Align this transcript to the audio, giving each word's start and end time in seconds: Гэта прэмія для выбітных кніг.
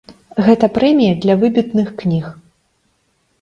Гэта 0.45 0.69
прэмія 0.77 1.13
для 1.25 1.35
выбітных 1.43 1.93
кніг. 2.01 2.25